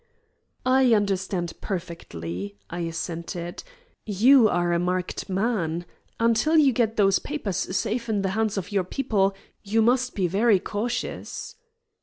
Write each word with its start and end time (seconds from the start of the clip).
"I 0.65 0.95
understand 0.95 1.53
perfectly," 1.61 2.57
I 2.71 2.79
assented. 2.79 3.61
"You 4.03 4.49
are 4.49 4.73
a 4.73 4.79
marked 4.79 5.29
man. 5.29 5.85
Until 6.19 6.57
you 6.57 6.73
get 6.73 6.97
those 6.97 7.19
papers 7.19 7.57
safe 7.77 8.09
in 8.09 8.23
the 8.23 8.29
hands 8.29 8.57
of 8.57 8.71
your 8.71 8.83
'people,' 8.83 9.35
you 9.61 9.83
must 9.83 10.15
be 10.15 10.25
very 10.27 10.57
cautious." 10.57 11.55